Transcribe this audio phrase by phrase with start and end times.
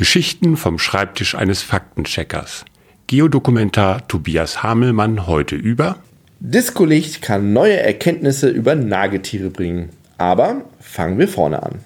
[0.00, 2.64] Geschichten vom Schreibtisch eines Faktencheckers.
[3.06, 5.98] Geodokumentar Tobias Hamelmann heute über
[6.38, 9.90] Discolicht kann neue Erkenntnisse über Nagetiere bringen.
[10.16, 11.80] Aber fangen wir vorne an.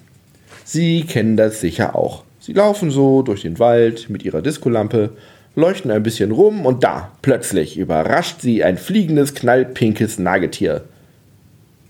[0.63, 2.23] Sie kennen das sicher auch.
[2.39, 5.09] Sie laufen so durch den Wald mit ihrer Diskolampe,
[5.57, 10.85] leuchten ein bisschen rum und da, plötzlich, überrascht sie ein fliegendes, knallpinkes Nagetier.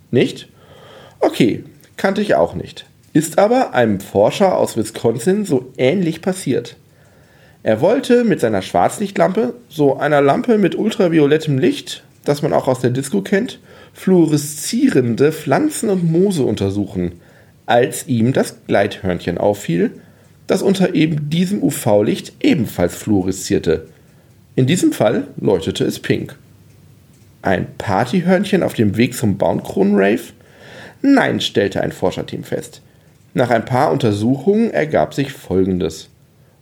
[0.09, 0.47] Nicht?
[1.19, 1.65] Okay,
[1.97, 2.87] kannte ich auch nicht.
[3.15, 6.75] Ist aber einem Forscher aus Wisconsin so ähnlich passiert.
[7.63, 12.81] Er wollte mit seiner Schwarzlichtlampe, so einer Lampe mit ultraviolettem Licht, das man auch aus
[12.81, 13.61] der Disco kennt,
[13.93, 17.13] fluoreszierende Pflanzen und Moose untersuchen,
[17.65, 19.91] als ihm das Gleithörnchen auffiel,
[20.45, 23.87] das unter eben diesem UV-Licht ebenfalls fluoreszierte.
[24.57, 26.35] In diesem Fall leuchtete es pink.
[27.41, 30.33] Ein Partyhörnchen auf dem Weg zum Baumkronen-Rave?
[31.01, 32.81] Nein, stellte ein Forscherteam fest.
[33.37, 36.07] Nach ein paar Untersuchungen ergab sich Folgendes.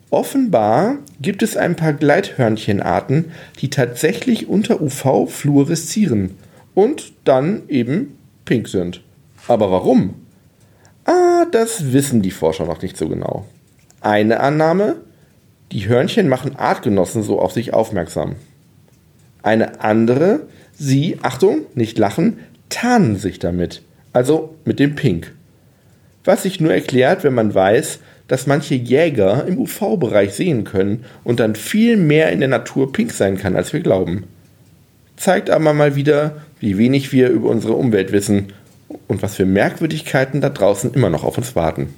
[0.09, 6.31] Offenbar gibt es ein paar Gleithörnchenarten, die tatsächlich unter UV fluoreszieren
[6.73, 9.01] und dann eben pink sind.
[9.47, 10.15] Aber warum?
[11.05, 13.45] Ah, das wissen die Forscher noch nicht so genau.
[14.01, 14.95] Eine Annahme,
[15.71, 18.35] die Hörnchen machen Artgenossen so auf sich aufmerksam.
[19.43, 25.33] Eine andere, sie, Achtung, nicht lachen, tarnen sich damit, also mit dem Pink
[26.23, 31.39] was sich nur erklärt, wenn man weiß, dass manche Jäger im UV-Bereich sehen können und
[31.39, 34.23] dann viel mehr in der Natur pink sein kann, als wir glauben.
[35.17, 38.53] Zeigt aber mal wieder, wie wenig wir über unsere Umwelt wissen
[39.07, 41.93] und was für Merkwürdigkeiten da draußen immer noch auf uns warten.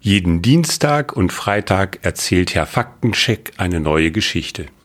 [0.00, 4.66] Jeden Dienstag und Freitag erzählt Herr Faktencheck eine neue Geschichte.